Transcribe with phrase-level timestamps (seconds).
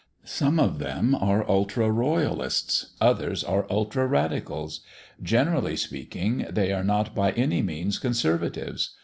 [0.25, 4.79] Some of them are ultra royalists; others are ultra radicals.
[5.21, 8.95] Generally speaking, they are not by any means conservatives.